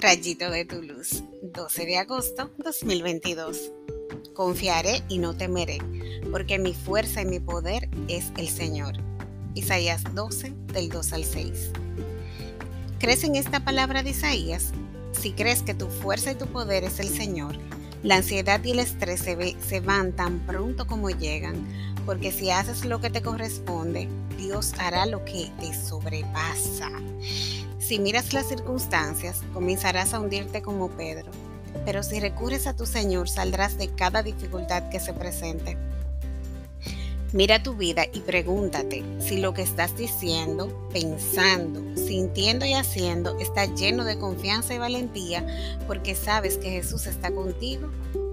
Rayito 0.00 0.50
de 0.50 0.64
tu 0.64 0.82
luz, 0.82 1.22
12 1.42 1.86
de 1.86 1.98
agosto 1.98 2.50
2022. 2.58 3.72
Confiaré 4.34 5.02
y 5.08 5.18
no 5.18 5.36
temeré, 5.36 5.78
porque 6.30 6.58
mi 6.58 6.74
fuerza 6.74 7.22
y 7.22 7.26
mi 7.26 7.38
poder 7.38 7.88
es 8.08 8.32
el 8.36 8.48
Señor. 8.48 8.94
Isaías 9.54 10.02
12, 10.14 10.52
del 10.72 10.88
2 10.88 11.12
al 11.12 11.24
6. 11.24 11.70
¿Crees 12.98 13.24
en 13.24 13.36
esta 13.36 13.64
palabra 13.64 14.02
de 14.02 14.10
Isaías? 14.10 14.72
Si 15.12 15.32
crees 15.32 15.62
que 15.62 15.74
tu 15.74 15.88
fuerza 15.88 16.32
y 16.32 16.36
tu 16.36 16.46
poder 16.46 16.84
es 16.84 16.98
el 16.98 17.08
Señor, 17.08 17.56
la 18.02 18.16
ansiedad 18.16 18.62
y 18.64 18.72
el 18.72 18.80
estrés 18.80 19.20
se, 19.20 19.56
se 19.60 19.80
van 19.80 20.12
tan 20.12 20.40
pronto 20.40 20.86
como 20.86 21.10
llegan, 21.10 21.54
porque 22.04 22.32
si 22.32 22.50
haces 22.50 22.84
lo 22.84 23.00
que 23.00 23.10
te 23.10 23.22
corresponde, 23.22 24.08
Dios 24.36 24.72
hará 24.78 25.06
lo 25.06 25.24
que 25.24 25.50
te 25.60 25.72
sobrepasa. 25.72 26.90
Si 27.78 27.98
miras 27.98 28.32
las 28.32 28.48
circunstancias, 28.48 29.42
comenzarás 29.52 30.14
a 30.14 30.20
hundirte 30.20 30.62
como 30.62 30.90
Pedro, 30.90 31.30
pero 31.84 32.02
si 32.02 32.20
recurres 32.20 32.66
a 32.66 32.74
tu 32.74 32.86
Señor, 32.86 33.28
saldrás 33.28 33.78
de 33.78 33.88
cada 33.88 34.22
dificultad 34.22 34.88
que 34.88 35.00
se 35.00 35.12
presente. 35.12 35.76
Mira 37.32 37.62
tu 37.62 37.74
vida 37.74 38.04
y 38.12 38.20
pregúntate 38.20 39.02
si 39.18 39.38
lo 39.38 39.54
que 39.54 39.62
estás 39.62 39.96
diciendo, 39.96 40.86
pensando, 40.92 41.80
sintiendo 41.96 42.66
y 42.66 42.74
haciendo 42.74 43.38
está 43.38 43.64
lleno 43.64 44.04
de 44.04 44.18
confianza 44.18 44.74
y 44.74 44.78
valentía 44.78 45.46
porque 45.86 46.14
sabes 46.14 46.58
que 46.58 46.70
Jesús 46.70 47.06
está 47.06 47.30
contigo 47.30 47.88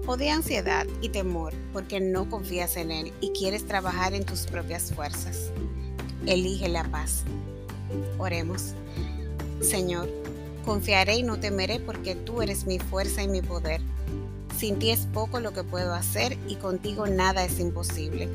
o 0.06 0.18
de 0.18 0.28
ansiedad 0.28 0.86
y 1.00 1.08
temor 1.08 1.54
porque 1.72 1.98
no 1.98 2.28
confías 2.28 2.76
en 2.76 2.90
Él 2.90 3.12
y 3.22 3.30
quieres 3.30 3.66
trabajar 3.66 4.12
en 4.12 4.26
tus 4.26 4.40
propias 4.40 4.92
fuerzas. 4.92 5.50
Elige 6.26 6.68
la 6.68 6.84
paz. 6.84 7.22
Oremos. 8.18 8.74
Señor, 9.62 10.10
confiaré 10.66 11.16
y 11.16 11.22
no 11.22 11.40
temeré 11.40 11.80
porque 11.80 12.16
tú 12.16 12.42
eres 12.42 12.66
mi 12.66 12.78
fuerza 12.78 13.22
y 13.22 13.28
mi 13.28 13.40
poder. 13.40 13.80
Sin 14.58 14.78
ti 14.78 14.90
es 14.90 15.06
poco 15.06 15.40
lo 15.40 15.54
que 15.54 15.64
puedo 15.64 15.94
hacer 15.94 16.36
y 16.48 16.56
contigo 16.56 17.06
nada 17.06 17.46
es 17.46 17.60
imposible. 17.60 18.28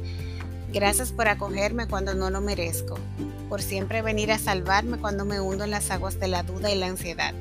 Gracias 0.75 1.13
por 1.13 1.29
acogerme 1.29 1.87
cuando 1.87 2.13
no 2.15 2.29
lo 2.29 2.41
merezco, 2.41 2.99
por 3.47 3.61
siempre 3.61 4.01
venir 4.01 4.29
a 4.33 4.37
salvarme 4.37 4.97
cuando 4.97 5.23
me 5.23 5.39
hundo 5.39 5.63
en 5.63 5.71
las 5.71 5.89
aguas 5.89 6.19
de 6.19 6.27
la 6.27 6.43
duda 6.43 6.69
y 6.69 6.77
la 6.77 6.87
ansiedad. 6.87 7.33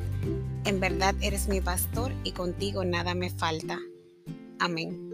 En 0.65 0.79
verdad 0.79 1.17
eres 1.21 1.49
mi 1.49 1.61
pastor 1.61 2.13
y 2.23 2.31
contigo 2.31 2.85
nada 2.85 3.13
me 3.17 3.31
falta. 3.31 3.81
Amén. 4.61 5.14